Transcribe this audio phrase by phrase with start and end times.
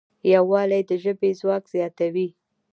[0.33, 2.27] یووالی د ژبې ځواک زیاتوي.